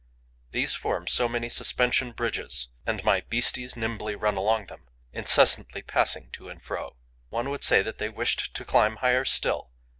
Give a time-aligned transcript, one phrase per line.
[0.51, 6.31] These form so many suspension bridges; and my beasties nimbly run along them, incessantly passing
[6.31, 6.95] to and fro.
[7.29, 9.69] One would say that they wished to climb higher still.